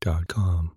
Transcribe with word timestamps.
calmhistory.com 0.00 0.72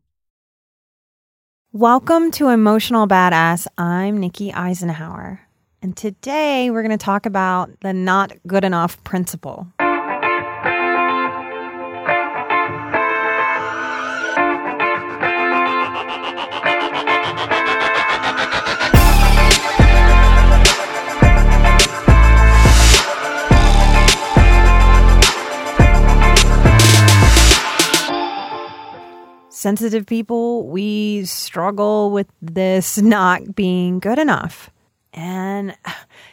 Welcome 1.74 2.32
to 2.32 2.50
Emotional 2.50 3.08
Badass. 3.08 3.66
I'm 3.78 4.20
Nikki 4.20 4.52
Eisenhower. 4.52 5.40
And 5.82 5.96
today 5.96 6.70
we're 6.70 6.84
going 6.84 6.98
to 6.98 7.04
talk 7.04 7.26
about 7.26 7.72
the 7.80 7.94
not 7.94 8.34
good 8.46 8.66
enough 8.66 9.02
principle. 9.06 9.68
Sensitive 29.62 30.08
people, 30.08 30.68
we 30.68 31.24
struggle 31.26 32.12
with 32.12 32.28
this 32.42 32.98
not 32.98 33.56
being 33.56 34.00
good 34.00 34.18
enough. 34.18 34.72
And 35.14 35.76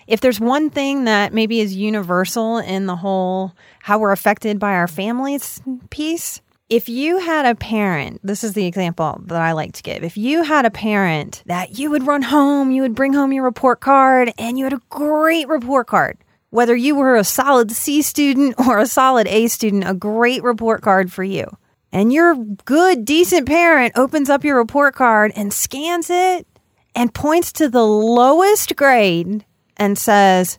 if 0.07 0.21
there's 0.21 0.41
one 0.41 0.71
thing 0.71 1.05
that 1.05 1.35
maybe 1.35 1.61
is 1.61 1.77
universal 1.77 2.59
in 2.59 2.87
the 2.87 2.97
whole 2.97 3.53
how 3.81 3.99
we're 3.99 4.13
affected 4.13 4.59
by 4.59 4.73
our 4.73 4.89
families 4.89 5.61
piece, 5.91 6.41
if 6.71 6.89
you 6.89 7.19
had 7.19 7.45
a 7.45 7.55
parent, 7.55 8.21
this 8.23 8.43
is 8.43 8.55
the 8.55 8.67
example 8.67 9.21
that 9.27 9.41
I 9.41 9.53
like 9.53 9.73
to 9.73 9.83
give. 9.83 10.05
If 10.05 10.17
you 10.17 10.43
had 10.43 10.65
a 10.65 10.71
parent 10.71 11.43
that 11.47 11.79
you 11.79 11.91
would 11.91 12.07
run 12.07 12.23
home, 12.23 12.71
you 12.71 12.83
would 12.83 12.95
bring 12.95 13.13
home 13.13 13.33
your 13.33 13.45
report 13.45 13.81
card, 13.81 14.33
and 14.39 14.59
you 14.59 14.65
had 14.65 14.73
a 14.73 14.83
great 14.89 15.49
report 15.49 15.87
card, 15.87 16.17
whether 16.51 16.77
you 16.77 16.95
were 16.95 17.17
a 17.17 17.25
solid 17.25 17.73
C 17.73 18.01
student 18.01 18.55
or 18.67 18.79
a 18.79 18.87
solid 18.87 19.27
A 19.29 19.49
student, 19.49 19.89
a 19.89 19.95
great 19.95 20.43
report 20.43 20.81
card 20.83 21.13
for 21.13 21.25
you 21.25 21.47
and 21.93 22.13
your 22.13 22.35
good, 22.65 23.05
decent 23.05 23.47
parent 23.47 23.95
opens 23.97 24.29
up 24.29 24.45
your 24.45 24.57
report 24.57 24.95
card 24.95 25.33
and 25.35 25.53
scans 25.53 26.11
it 26.11 26.47
and 26.95 27.13
points 27.13 27.53
to 27.55 27.69
the 27.69 27.85
lowest 27.85 28.77
grade 28.77 29.45
and 29.77 29.97
says, 29.97 30.59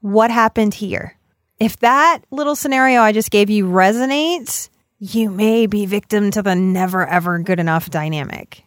What 0.00 0.30
happened 0.30 0.74
here? 0.74 1.18
If 1.58 1.78
that 1.80 2.20
little 2.30 2.56
scenario 2.56 3.00
I 3.00 3.12
just 3.12 3.30
gave 3.30 3.50
you 3.50 3.66
resonates, 3.66 4.68
you 4.98 5.30
may 5.30 5.66
be 5.66 5.86
victim 5.86 6.30
to 6.30 6.42
the 6.42 6.54
never 6.54 7.06
ever 7.06 7.38
good 7.40 7.60
enough 7.60 7.90
dynamic. 7.90 8.64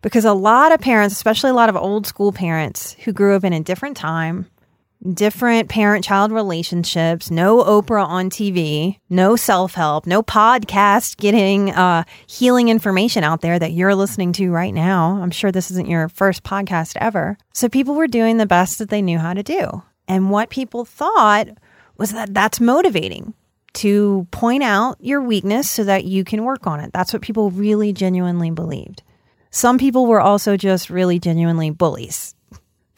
Because 0.00 0.24
a 0.24 0.32
lot 0.32 0.72
of 0.72 0.80
parents, 0.80 1.14
especially 1.14 1.50
a 1.50 1.54
lot 1.54 1.68
of 1.68 1.76
old 1.76 2.06
school 2.06 2.32
parents 2.32 2.94
who 3.04 3.12
grew 3.12 3.34
up 3.34 3.42
in 3.42 3.52
a 3.52 3.60
different 3.60 3.96
time, 3.96 4.46
different 5.12 5.68
parent 5.68 6.04
child 6.04 6.32
relationships, 6.32 7.30
no 7.30 7.62
Oprah 7.62 8.06
on 8.06 8.30
TV, 8.30 8.98
no 9.08 9.36
self 9.36 9.74
help, 9.74 10.06
no 10.06 10.22
podcast 10.22 11.16
getting 11.16 11.70
uh, 11.70 12.04
healing 12.26 12.68
information 12.68 13.24
out 13.24 13.40
there 13.40 13.58
that 13.58 13.72
you're 13.72 13.94
listening 13.94 14.32
to 14.34 14.50
right 14.50 14.74
now. 14.74 15.18
I'm 15.22 15.30
sure 15.30 15.52
this 15.52 15.70
isn't 15.70 15.88
your 15.88 16.08
first 16.08 16.42
podcast 16.42 16.96
ever. 17.00 17.36
So 17.52 17.68
people 17.68 17.94
were 17.94 18.08
doing 18.08 18.36
the 18.36 18.46
best 18.46 18.78
that 18.78 18.90
they 18.90 19.02
knew 19.02 19.18
how 19.18 19.34
to 19.34 19.42
do. 19.42 19.82
And 20.06 20.30
what 20.30 20.50
people 20.50 20.84
thought 20.84 21.48
was 21.96 22.12
that 22.12 22.32
that's 22.32 22.60
motivating 22.60 23.34
to 23.74 24.26
point 24.30 24.62
out 24.62 24.96
your 25.00 25.22
weakness 25.22 25.68
so 25.68 25.84
that 25.84 26.04
you 26.04 26.24
can 26.24 26.44
work 26.44 26.66
on 26.66 26.80
it. 26.80 26.92
That's 26.92 27.12
what 27.12 27.22
people 27.22 27.50
really 27.50 27.92
genuinely 27.92 28.50
believed. 28.50 29.02
Some 29.50 29.78
people 29.78 30.06
were 30.06 30.20
also 30.20 30.56
just 30.56 30.90
really 30.90 31.18
genuinely 31.18 31.70
bullies 31.70 32.34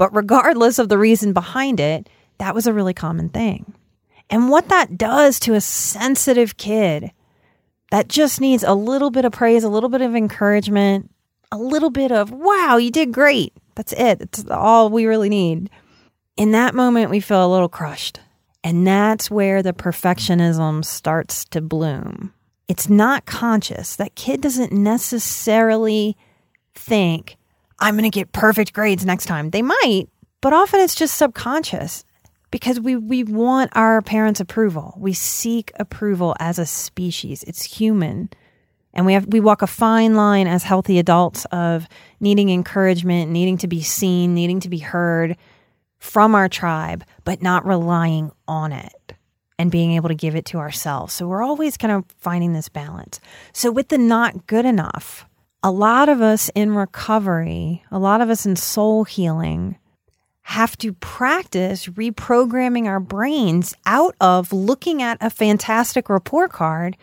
but 0.01 0.17
regardless 0.17 0.79
of 0.79 0.89
the 0.89 0.97
reason 0.97 1.35
behind 1.35 1.79
it, 1.79 2.09
that 2.39 2.55
was 2.55 2.67
a 2.67 2.73
really 2.73 2.95
common 2.95 3.29
thing. 3.29 3.75
And 4.31 4.49
what 4.49 4.71
that 4.71 4.97
does 4.97 5.39
to 5.41 5.53
a 5.53 5.61
sensitive 5.61 6.57
kid 6.57 7.13
that 7.91 8.09
just 8.09 8.41
needs 8.41 8.63
a 8.63 8.73
little 8.73 9.11
bit 9.11 9.27
of 9.27 9.33
praise, 9.33 9.63
a 9.63 9.69
little 9.69 9.91
bit 9.91 10.01
of 10.01 10.17
encouragement, 10.17 11.11
a 11.53 11.59
little 11.59 11.91
bit 11.91 12.13
of, 12.13 12.31
wow, 12.31 12.79
you 12.79 12.91
did 12.91 13.13
great. 13.13 13.53
That's 13.75 13.93
it. 13.93 14.21
That's 14.21 14.47
all 14.49 14.89
we 14.89 15.05
really 15.05 15.29
need. 15.29 15.69
In 16.39 16.53
that 16.53 16.75
moment, 16.75 17.11
we 17.11 17.21
feel 17.21 17.45
a 17.45 17.53
little 17.53 17.69
crushed. 17.69 18.21
And 18.65 18.87
that's 18.87 19.31
where 19.31 19.63
the 19.63 19.75
perfectionism 19.75 20.83
starts 20.83 21.45
to 21.51 21.61
bloom. 21.61 22.33
It's 22.69 22.89
not 22.89 23.27
conscious. 23.27 23.97
That 23.97 24.15
kid 24.15 24.41
doesn't 24.41 24.73
necessarily 24.73 26.17
think, 26.75 27.37
I'm 27.81 27.95
going 27.95 28.11
to 28.11 28.15
get 28.15 28.33
perfect 28.33 28.73
grades 28.73 29.05
next 29.05 29.27
time. 29.27 29.51
They 29.51 29.63
might, 29.63 30.09
but 30.41 30.53
often 30.53 30.81
it's 30.81 30.95
just 30.95 31.17
subconscious 31.17 32.05
because 32.51 32.81
we, 32.81 32.97
we 32.97 33.25
want 33.25 33.71
our 33.75 34.03
parents' 34.03 34.41
approval. 34.41 34.95
We 34.97 35.13
seek 35.13 35.73
approval 35.77 36.35
as 36.39 36.59
a 36.59 36.67
species. 36.67 37.43
It's 37.45 37.63
human. 37.63 38.31
And 38.93 39.07
we 39.07 39.13
have 39.13 39.27
we 39.27 39.39
walk 39.39 39.63
a 39.63 39.69
fine 39.69 40.17
line 40.17 40.49
as 40.49 40.65
healthy 40.65 40.99
adults 40.99 41.45
of 41.47 41.87
needing 42.19 42.51
encouragement, 42.51 43.31
needing 43.31 43.57
to 43.59 43.69
be 43.69 43.83
seen, 43.83 44.35
needing 44.35 44.61
to 44.61 44.69
be 44.69 44.79
heard 44.79 45.37
from 45.99 46.35
our 46.35 46.49
tribe, 46.49 47.05
but 47.25 47.41
not 47.41 47.65
relying 47.65 48.33
on 48.49 48.73
it 48.73 49.15
and 49.61 49.71
being 49.71 49.93
able 49.93 50.09
to 50.09 50.15
give 50.15 50.35
it 50.35 50.47
to 50.47 50.59
ourselves. 50.59 51.13
So 51.13 51.29
we're 51.29 51.43
always 51.43 51.77
kind 51.77 51.93
of 51.93 52.05
finding 52.19 52.55
this 52.55 52.69
balance. 52.69 53.21
So 53.53 53.71
with 53.71 53.89
the 53.89 53.99
not 53.99 54.47
good 54.47 54.65
enough, 54.65 55.27
a 55.63 55.71
lot 55.71 56.09
of 56.09 56.23
us 56.23 56.51
in 56.55 56.75
recovery, 56.75 57.85
a 57.91 57.99
lot 57.99 58.21
of 58.21 58.31
us 58.31 58.47
in 58.47 58.57
soul 58.57 59.05
healing, 59.05 59.77
have 60.43 60.77
to 60.79 60.93
practice 60.95 61.87
reprogramming 61.87 62.87
our 62.87 63.01
brains 63.01 63.75
out 63.87 64.15
of 64.21 64.53
looking 64.53 65.03
at 65.03 65.19
a 65.21 65.31
fantastic 65.31 66.09
report 66.09 66.51
card 66.51 66.97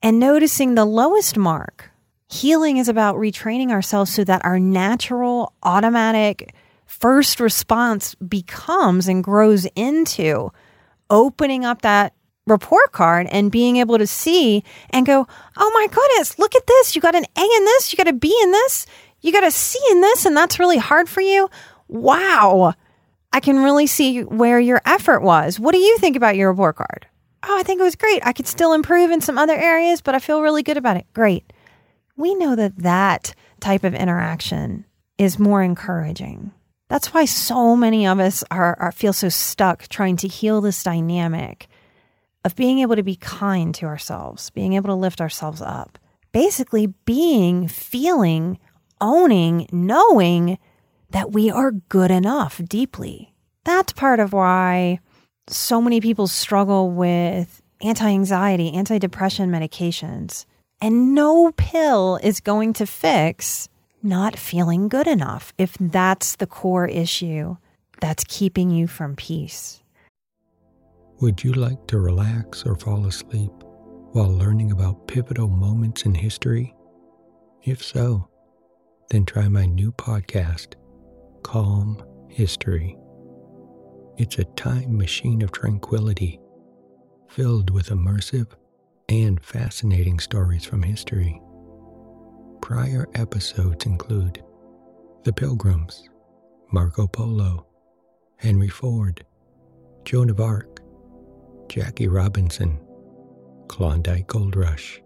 and 0.00 0.18
noticing 0.18 0.74
the 0.74 0.84
lowest 0.84 1.36
mark. 1.36 1.90
Healing 2.28 2.76
is 2.76 2.88
about 2.88 3.16
retraining 3.16 3.70
ourselves 3.70 4.12
so 4.14 4.22
that 4.24 4.44
our 4.44 4.60
natural, 4.60 5.52
automatic 5.62 6.54
first 6.86 7.40
response 7.40 8.14
becomes 8.16 9.08
and 9.08 9.24
grows 9.24 9.66
into 9.74 10.50
opening 11.10 11.64
up 11.64 11.82
that 11.82 12.12
report 12.48 12.92
card 12.92 13.26
and 13.30 13.52
being 13.52 13.76
able 13.76 13.98
to 13.98 14.06
see 14.06 14.64
and 14.90 15.06
go, 15.06 15.26
oh 15.56 15.70
my 15.74 15.86
goodness, 15.86 16.38
look 16.38 16.54
at 16.54 16.66
this. 16.66 16.94
You 16.94 17.02
got 17.02 17.14
an 17.14 17.24
A 17.36 17.40
in 17.40 17.64
this, 17.64 17.92
you 17.92 17.96
got 17.96 18.08
a 18.08 18.12
B 18.12 18.36
in 18.42 18.52
this, 18.52 18.86
you 19.20 19.32
got 19.32 19.44
a 19.44 19.50
C 19.50 19.78
in 19.90 20.00
this, 20.00 20.26
and 20.26 20.36
that's 20.36 20.58
really 20.58 20.78
hard 20.78 21.08
for 21.08 21.20
you. 21.20 21.48
Wow. 21.88 22.74
I 23.32 23.40
can 23.40 23.62
really 23.62 23.86
see 23.86 24.22
where 24.22 24.58
your 24.58 24.80
effort 24.84 25.20
was. 25.20 25.60
What 25.60 25.72
do 25.72 25.78
you 25.78 25.98
think 25.98 26.16
about 26.16 26.36
your 26.36 26.50
report 26.50 26.76
card? 26.76 27.06
Oh, 27.42 27.58
I 27.58 27.62
think 27.62 27.80
it 27.80 27.84
was 27.84 27.96
great. 27.96 28.26
I 28.26 28.32
could 28.32 28.46
still 28.46 28.72
improve 28.72 29.10
in 29.10 29.20
some 29.20 29.38
other 29.38 29.56
areas, 29.56 30.00
but 30.00 30.14
I 30.14 30.18
feel 30.18 30.42
really 30.42 30.62
good 30.62 30.76
about 30.76 30.96
it. 30.96 31.06
Great. 31.14 31.52
We 32.16 32.34
know 32.34 32.56
that 32.56 32.76
that 32.78 33.34
type 33.60 33.84
of 33.84 33.94
interaction 33.94 34.84
is 35.18 35.38
more 35.38 35.62
encouraging. 35.62 36.52
That's 36.88 37.12
why 37.12 37.26
so 37.26 37.76
many 37.76 38.06
of 38.06 38.18
us 38.18 38.42
are, 38.50 38.76
are 38.80 38.92
feel 38.92 39.12
so 39.12 39.28
stuck 39.28 39.88
trying 39.88 40.16
to 40.18 40.28
heal 40.28 40.60
this 40.60 40.82
dynamic 40.82 41.67
of 42.48 42.56
being 42.56 42.78
able 42.78 42.96
to 42.96 43.02
be 43.02 43.16
kind 43.16 43.74
to 43.74 43.84
ourselves, 43.84 44.48
being 44.48 44.72
able 44.72 44.88
to 44.88 44.94
lift 44.94 45.20
ourselves 45.20 45.60
up. 45.60 45.98
Basically, 46.32 46.86
being, 47.04 47.68
feeling, 47.68 48.58
owning, 49.02 49.68
knowing 49.70 50.58
that 51.10 51.30
we 51.30 51.50
are 51.50 51.72
good 51.90 52.10
enough 52.10 52.58
deeply. 52.66 53.34
That's 53.64 53.92
part 53.92 54.18
of 54.18 54.32
why 54.32 55.00
so 55.46 55.82
many 55.82 56.00
people 56.00 56.26
struggle 56.26 56.90
with 56.90 57.60
anti 57.82 58.08
anxiety, 58.08 58.72
anti 58.72 58.98
depression 58.98 59.50
medications. 59.50 60.46
And 60.80 61.14
no 61.14 61.52
pill 61.52 62.18
is 62.22 62.40
going 62.40 62.72
to 62.74 62.86
fix 62.86 63.68
not 64.02 64.38
feeling 64.38 64.88
good 64.88 65.06
enough 65.06 65.52
if 65.58 65.76
that's 65.78 66.36
the 66.36 66.46
core 66.46 66.88
issue 66.88 67.58
that's 68.00 68.24
keeping 68.26 68.70
you 68.70 68.86
from 68.86 69.16
peace. 69.16 69.82
Would 71.20 71.42
you 71.42 71.52
like 71.52 71.84
to 71.88 71.98
relax 71.98 72.64
or 72.64 72.76
fall 72.76 73.04
asleep 73.06 73.50
while 74.12 74.30
learning 74.30 74.70
about 74.70 75.08
pivotal 75.08 75.48
moments 75.48 76.02
in 76.02 76.14
history? 76.14 76.72
If 77.64 77.82
so, 77.82 78.28
then 79.10 79.26
try 79.26 79.48
my 79.48 79.66
new 79.66 79.90
podcast, 79.90 80.74
Calm 81.42 82.00
History. 82.28 82.96
It's 84.16 84.38
a 84.38 84.44
time 84.44 84.96
machine 84.96 85.42
of 85.42 85.50
tranquility 85.50 86.38
filled 87.28 87.70
with 87.70 87.88
immersive 87.88 88.52
and 89.08 89.42
fascinating 89.42 90.20
stories 90.20 90.64
from 90.64 90.84
history. 90.84 91.42
Prior 92.62 93.08
episodes 93.16 93.86
include 93.86 94.44
The 95.24 95.32
Pilgrims, 95.32 96.08
Marco 96.70 97.08
Polo, 97.08 97.66
Henry 98.36 98.68
Ford, 98.68 99.26
Joan 100.04 100.30
of 100.30 100.38
Arc, 100.38 100.77
Jackie 101.68 102.08
Robinson, 102.08 102.80
Klondike 103.68 104.26
Gold 104.26 104.56
Rush, 104.56 105.02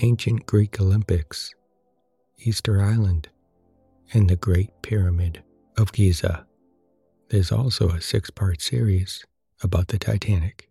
Ancient 0.00 0.44
Greek 0.46 0.80
Olympics, 0.80 1.54
Easter 2.38 2.82
Island, 2.82 3.28
and 4.12 4.28
the 4.28 4.36
Great 4.36 4.70
Pyramid 4.82 5.42
of 5.78 5.92
Giza. 5.92 6.44
There's 7.28 7.52
also 7.52 7.90
a 7.90 8.00
six 8.00 8.30
part 8.30 8.60
series 8.60 9.24
about 9.62 9.86
the 9.88 9.98
Titanic. 9.98 10.70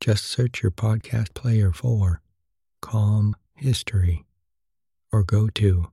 Just 0.00 0.24
search 0.24 0.62
your 0.62 0.72
podcast 0.72 1.34
player 1.34 1.72
for 1.72 2.22
Calm 2.80 3.36
History 3.54 4.24
or 5.12 5.22
go 5.22 5.48
to 5.48 5.90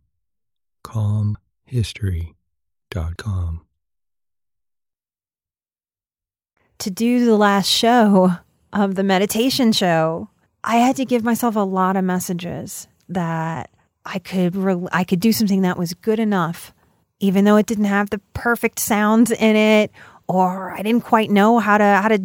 calmhistory.com. 0.84 3.65
To 6.80 6.92
do 6.92 7.26
the 7.26 7.38
last 7.38 7.68
show 7.68 8.32
of 8.74 8.96
the 8.96 9.04
meditation 9.04 9.72
show, 9.72 10.30
I 10.64 10.78
had 10.78 10.96
to 10.98 11.06
give 11.06 11.24
myself 11.24 11.56
a 11.56 11.60
lot 11.60 11.96
of 11.96 12.04
messages 12.04 12.88
that 13.10 13.70
I 14.06 14.20
could 14.20 14.56
re- 14.56 14.88
I 14.92 15.04
could 15.04 15.20
do 15.20 15.32
something 15.32 15.62
that 15.62 15.78
was 15.78 15.94
good 15.94 16.20
enough 16.20 16.74
even 17.20 17.46
though 17.46 17.58
it 17.58 17.66
didn't 17.66 17.86
have 17.86 18.10
the 18.10 18.22
perfect 18.34 18.80
sounds 18.80 19.32
in 19.32 19.56
it 19.56 19.92
or 20.28 20.74
I 20.74 20.82
didn't 20.82 21.04
quite 21.04 21.30
know 21.30 21.60
how 21.60 21.78
to 21.78 21.84
how 21.84 22.08
to 22.08 22.22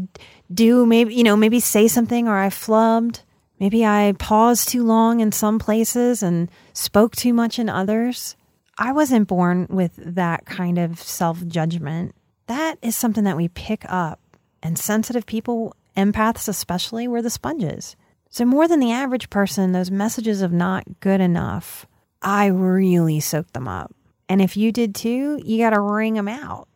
do 0.52 0.86
maybe 0.86 1.14
you 1.14 1.24
know 1.24 1.36
maybe 1.36 1.60
say 1.60 1.88
something 1.88 2.28
or 2.28 2.36
I 2.36 2.48
flubbed. 2.48 3.22
Maybe 3.58 3.84
I 3.84 4.14
paused 4.18 4.70
too 4.70 4.84
long 4.84 5.20
in 5.20 5.32
some 5.32 5.58
places 5.58 6.22
and 6.22 6.50
spoke 6.72 7.14
too 7.14 7.34
much 7.34 7.58
in 7.58 7.68
others. 7.68 8.36
I 8.78 8.92
wasn't 8.92 9.28
born 9.28 9.66
with 9.68 9.92
that 9.96 10.46
kind 10.46 10.78
of 10.78 10.98
self-judgment. 10.98 12.14
That 12.46 12.78
is 12.80 12.96
something 12.96 13.24
that 13.24 13.36
we 13.36 13.48
pick 13.48 13.84
up 13.86 14.19
and 14.62 14.78
sensitive 14.78 15.26
people 15.26 15.74
empaths 15.96 16.48
especially 16.48 17.08
were 17.08 17.22
the 17.22 17.30
sponges 17.30 17.96
so 18.28 18.44
more 18.44 18.68
than 18.68 18.80
the 18.80 18.92
average 18.92 19.30
person 19.30 19.72
those 19.72 19.90
messages 19.90 20.42
of 20.42 20.52
not 20.52 20.84
good 21.00 21.20
enough 21.20 21.86
I 22.22 22.46
really 22.46 23.20
soaked 23.20 23.54
them 23.54 23.68
up 23.68 23.94
and 24.28 24.40
if 24.40 24.56
you 24.56 24.72
did 24.72 24.94
too 24.94 25.40
you 25.44 25.58
got 25.58 25.70
to 25.70 25.80
wring 25.80 26.14
them 26.14 26.28
out 26.28 26.68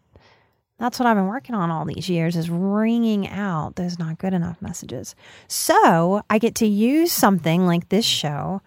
that's 0.78 0.98
what 0.98 1.06
I've 1.06 1.16
been 1.16 1.28
working 1.28 1.54
on 1.54 1.70
all 1.70 1.84
these 1.84 2.08
years 2.08 2.36
is 2.36 2.50
wringing 2.50 3.28
out 3.28 3.76
those 3.76 3.98
not 3.98 4.18
good 4.18 4.34
enough 4.34 4.60
messages. 4.60 5.14
So 5.46 6.22
I 6.28 6.38
get 6.38 6.56
to 6.56 6.66
use 6.66 7.12
something 7.12 7.64
like 7.64 7.88
this 7.88 8.04
show, 8.04 8.60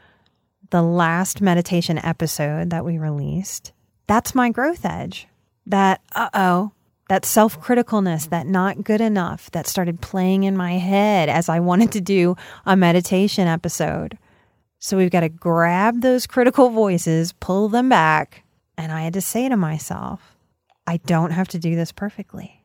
the 0.70 0.82
last 0.82 1.42
meditation 1.42 1.98
episode 1.98 2.70
that 2.70 2.86
we 2.86 2.98
released. 2.98 3.74
That's 4.08 4.34
my 4.34 4.50
growth 4.50 4.86
edge. 4.86 5.28
That, 5.66 6.02
uh 6.16 6.30
oh, 6.34 6.72
that 7.10 7.26
self 7.26 7.60
criticalness, 7.62 8.30
that 8.30 8.48
not 8.48 8.84
good 8.84 9.02
enough 9.02 9.50
that 9.52 9.68
started 9.68 10.02
playing 10.02 10.44
in 10.44 10.58
my 10.58 10.74
head 10.74 11.30
as 11.30 11.50
I 11.50 11.60
wanted 11.60 11.92
to 11.94 12.02
do 12.02 12.36
a 12.66 12.76
meditation 12.76 13.48
episode. 13.48 14.18
So 14.80 14.98
we've 14.98 15.12
got 15.12 15.22
to 15.22 15.30
grab 15.30 16.02
those 16.02 16.28
critical 16.28 16.70
voices, 16.70 17.34
pull 17.34 17.70
them 17.70 17.90
back. 17.90 18.44
And 18.78 18.92
I 18.92 19.02
had 19.02 19.14
to 19.14 19.22
say 19.22 19.50
to 19.50 19.58
myself, 19.58 20.38
I 20.86 20.98
don't 20.98 21.32
have 21.32 21.48
to 21.50 21.60
do 21.60 21.76
this 21.76 21.92
perfectly. 21.92 22.64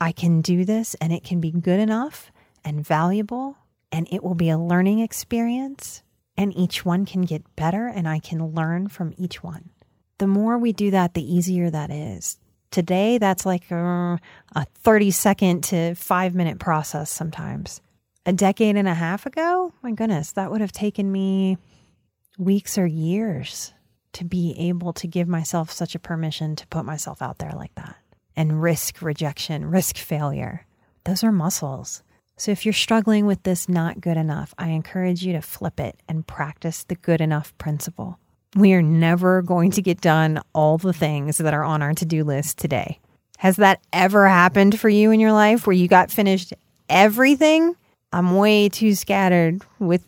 I 0.00 0.12
can 0.12 0.40
do 0.40 0.64
this 0.64 0.94
and 0.94 1.12
it 1.12 1.22
can 1.22 1.40
be 1.40 1.50
good 1.50 1.80
enough 1.80 2.32
and 2.64 2.84
valuable 2.84 3.56
and 3.92 4.08
it 4.10 4.24
will 4.24 4.34
be 4.34 4.50
a 4.50 4.58
learning 4.58 5.00
experience 5.00 6.02
and 6.36 6.56
each 6.56 6.84
one 6.84 7.06
can 7.06 7.22
get 7.22 7.54
better 7.56 7.86
and 7.86 8.08
I 8.08 8.18
can 8.18 8.54
learn 8.54 8.88
from 8.88 9.14
each 9.16 9.42
one. 9.42 9.70
The 10.18 10.26
more 10.26 10.58
we 10.58 10.72
do 10.72 10.90
that, 10.90 11.14
the 11.14 11.34
easier 11.34 11.70
that 11.70 11.90
is. 11.90 12.38
Today, 12.74 13.18
that's 13.18 13.46
like 13.46 13.70
a, 13.70 14.18
a 14.56 14.64
30 14.64 15.12
second 15.12 15.62
to 15.62 15.94
five 15.94 16.34
minute 16.34 16.58
process 16.58 17.08
sometimes. 17.08 17.80
A 18.26 18.32
decade 18.32 18.74
and 18.74 18.88
a 18.88 18.94
half 18.94 19.26
ago, 19.26 19.72
my 19.80 19.92
goodness, 19.92 20.32
that 20.32 20.50
would 20.50 20.60
have 20.60 20.72
taken 20.72 21.12
me 21.12 21.56
weeks 22.36 22.76
or 22.76 22.84
years 22.84 23.72
to 24.14 24.24
be 24.24 24.56
able 24.58 24.92
to 24.94 25.06
give 25.06 25.28
myself 25.28 25.70
such 25.70 25.94
a 25.94 26.00
permission 26.00 26.56
to 26.56 26.66
put 26.66 26.84
myself 26.84 27.22
out 27.22 27.38
there 27.38 27.52
like 27.54 27.72
that 27.76 27.94
and 28.34 28.60
risk 28.60 29.00
rejection, 29.00 29.66
risk 29.66 29.96
failure. 29.96 30.66
Those 31.04 31.22
are 31.22 31.30
muscles. 31.30 32.02
So 32.36 32.50
if 32.50 32.66
you're 32.66 32.72
struggling 32.72 33.24
with 33.24 33.44
this 33.44 33.68
not 33.68 34.00
good 34.00 34.16
enough, 34.16 34.52
I 34.58 34.70
encourage 34.70 35.24
you 35.24 35.32
to 35.34 35.42
flip 35.42 35.78
it 35.78 36.00
and 36.08 36.26
practice 36.26 36.82
the 36.82 36.96
good 36.96 37.20
enough 37.20 37.56
principle. 37.56 38.18
We 38.54 38.72
are 38.74 38.82
never 38.82 39.42
going 39.42 39.72
to 39.72 39.82
get 39.82 40.00
done 40.00 40.40
all 40.52 40.78
the 40.78 40.92
things 40.92 41.38
that 41.38 41.54
are 41.54 41.64
on 41.64 41.82
our 41.82 41.94
to 41.94 42.04
do 42.04 42.22
list 42.22 42.58
today. 42.58 43.00
Has 43.38 43.56
that 43.56 43.80
ever 43.92 44.28
happened 44.28 44.78
for 44.78 44.88
you 44.88 45.10
in 45.10 45.18
your 45.18 45.32
life 45.32 45.66
where 45.66 45.74
you 45.74 45.88
got 45.88 46.10
finished 46.10 46.54
everything? 46.88 47.74
I'm 48.12 48.36
way 48.36 48.68
too 48.68 48.94
scattered 48.94 49.62
with 49.80 50.06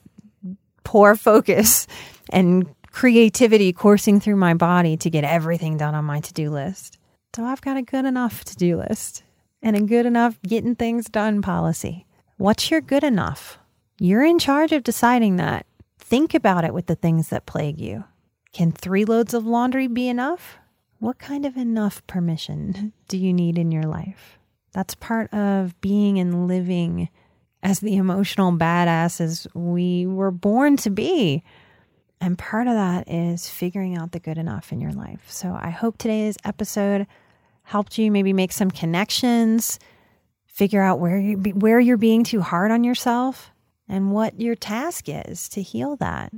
poor 0.84 1.16
focus 1.16 1.88
and 2.30 2.72
creativity 2.92 3.72
coursing 3.72 4.20
through 4.20 4.36
my 4.36 4.54
body 4.54 4.96
to 4.98 5.10
get 5.10 5.24
everything 5.24 5.76
done 5.76 5.94
on 5.94 6.04
my 6.04 6.20
to 6.20 6.32
do 6.32 6.50
list. 6.50 6.98
So 7.34 7.44
I've 7.44 7.60
got 7.60 7.76
a 7.76 7.82
good 7.82 8.04
enough 8.04 8.44
to 8.44 8.56
do 8.56 8.78
list 8.78 9.24
and 9.60 9.76
a 9.76 9.82
good 9.82 10.06
enough 10.06 10.40
getting 10.42 10.76
things 10.76 11.06
done 11.06 11.42
policy. 11.42 12.06
What's 12.38 12.70
your 12.70 12.80
good 12.80 13.04
enough? 13.04 13.58
You're 13.98 14.24
in 14.24 14.38
charge 14.38 14.72
of 14.72 14.84
deciding 14.84 15.36
that. 15.36 15.66
Think 15.98 16.32
about 16.32 16.64
it 16.64 16.72
with 16.72 16.86
the 16.86 16.94
things 16.94 17.28
that 17.30 17.44
plague 17.44 17.80
you. 17.80 18.04
Can 18.56 18.72
three 18.72 19.04
loads 19.04 19.34
of 19.34 19.44
laundry 19.44 19.86
be 19.86 20.08
enough? 20.08 20.56
What 20.98 21.18
kind 21.18 21.44
of 21.44 21.58
enough 21.58 22.06
permission 22.06 22.94
do 23.08 23.18
you 23.18 23.34
need 23.34 23.58
in 23.58 23.70
your 23.70 23.82
life? 23.82 24.38
That's 24.72 24.94
part 24.94 25.30
of 25.34 25.78
being 25.82 26.18
and 26.18 26.48
living 26.48 27.10
as 27.62 27.80
the 27.80 27.96
emotional 27.96 28.52
badasses 28.52 29.46
we 29.54 30.06
were 30.06 30.30
born 30.30 30.78
to 30.78 30.88
be. 30.88 31.44
And 32.18 32.38
part 32.38 32.66
of 32.66 32.72
that 32.72 33.10
is 33.12 33.46
figuring 33.46 33.94
out 33.94 34.12
the 34.12 34.20
good 34.20 34.38
enough 34.38 34.72
in 34.72 34.80
your 34.80 34.92
life. 34.92 35.30
So 35.30 35.54
I 35.60 35.68
hope 35.68 35.98
today's 35.98 36.38
episode 36.42 37.06
helped 37.62 37.98
you 37.98 38.10
maybe 38.10 38.32
make 38.32 38.52
some 38.52 38.70
connections, 38.70 39.78
figure 40.46 40.80
out 40.80 40.98
where 40.98 41.18
you 41.18 41.36
where 41.36 41.78
you're 41.78 41.98
being 41.98 42.24
too 42.24 42.40
hard 42.40 42.70
on 42.70 42.84
yourself 42.84 43.50
and 43.86 44.12
what 44.12 44.40
your 44.40 44.54
task 44.54 45.10
is 45.10 45.50
to 45.50 45.60
heal 45.60 45.96
that. 45.96 46.32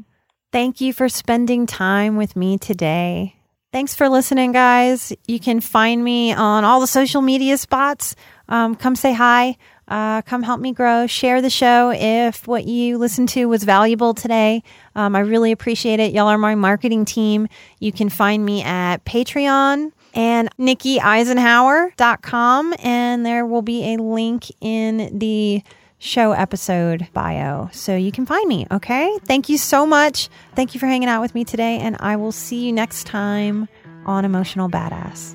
Thank 0.50 0.80
you 0.80 0.94
for 0.94 1.10
spending 1.10 1.66
time 1.66 2.16
with 2.16 2.34
me 2.34 2.56
today. 2.56 3.34
Thanks 3.70 3.94
for 3.94 4.08
listening, 4.08 4.52
guys. 4.52 5.12
You 5.26 5.38
can 5.38 5.60
find 5.60 6.02
me 6.02 6.32
on 6.32 6.64
all 6.64 6.80
the 6.80 6.86
social 6.86 7.20
media 7.20 7.58
spots. 7.58 8.16
Um, 8.48 8.74
come 8.74 8.96
say 8.96 9.12
hi. 9.12 9.58
Uh, 9.86 10.22
come 10.22 10.42
help 10.42 10.58
me 10.58 10.72
grow. 10.72 11.06
Share 11.06 11.42
the 11.42 11.50
show 11.50 11.92
if 11.94 12.48
what 12.48 12.64
you 12.64 12.96
listened 12.96 13.28
to 13.30 13.44
was 13.46 13.64
valuable 13.64 14.14
today. 14.14 14.62
Um, 14.94 15.14
I 15.14 15.20
really 15.20 15.52
appreciate 15.52 16.00
it. 16.00 16.12
Y'all 16.12 16.28
are 16.28 16.38
my 16.38 16.54
marketing 16.54 17.04
team. 17.04 17.46
You 17.78 17.92
can 17.92 18.08
find 18.08 18.42
me 18.42 18.62
at 18.62 19.04
Patreon 19.04 19.92
and 20.14 20.48
NikkiEisenhower.com, 20.58 22.74
and 22.82 23.26
there 23.26 23.44
will 23.44 23.62
be 23.62 23.94
a 23.94 23.98
link 24.02 24.46
in 24.62 25.18
the 25.18 25.62
show 25.98 26.32
episode 26.32 27.08
bio 27.12 27.68
so 27.72 27.96
you 27.96 28.12
can 28.12 28.26
find 28.26 28.48
me. 28.48 28.66
Okay. 28.70 29.18
Thank 29.24 29.48
you 29.48 29.58
so 29.58 29.86
much. 29.86 30.28
Thank 30.54 30.74
you 30.74 30.80
for 30.80 30.86
hanging 30.86 31.08
out 31.08 31.20
with 31.20 31.34
me 31.34 31.44
today, 31.44 31.78
and 31.78 31.96
I 32.00 32.16
will 32.16 32.32
see 32.32 32.66
you 32.66 32.72
next 32.72 33.04
time 33.04 33.68
on 34.06 34.24
Emotional 34.24 34.68
Badass. 34.68 35.34